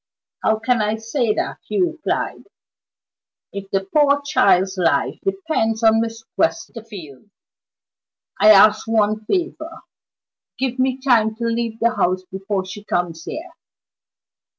"How 0.43 0.57
can 0.57 0.81
I 0.81 0.95
say 0.95 1.31
that," 1.35 1.59
he 1.67 1.79
replied, 1.79 2.45
"if 3.53 3.69
the 3.69 3.81
poor 3.81 4.19
child's 4.25 4.75
life 4.75 5.19
depends 5.23 5.83
on 5.83 6.01
Miss 6.01 6.23
Westerfield? 6.35 7.29
I 8.39 8.49
ask 8.49 8.87
one 8.87 9.23
favor 9.25 9.81
give 10.57 10.79
me 10.79 10.99
time 10.99 11.35
to 11.35 11.43
leave 11.45 11.77
the 11.79 11.97
house 11.97 12.23
before 12.31 12.65
she 12.65 12.83
comes 12.83 13.25
here." 13.25 13.51